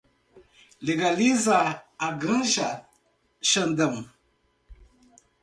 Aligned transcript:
Legaliza 0.85 1.59
a 2.05 2.07
ganja, 2.21 2.69
Xandão 3.49 3.95